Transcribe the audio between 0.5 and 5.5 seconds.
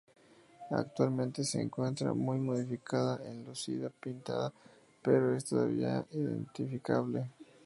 Actualmente se encuentra muy modificada, enlucida y pintada, pero es